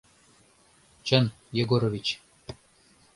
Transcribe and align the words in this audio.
—Чын, 1.05 1.25
Егорович. 1.61 2.07